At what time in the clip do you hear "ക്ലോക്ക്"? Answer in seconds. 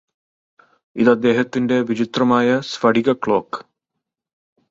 3.17-3.59